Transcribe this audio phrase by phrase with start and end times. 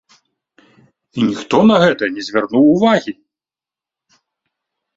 [1.17, 3.11] І ніхто на гэта не звярнуў увагі!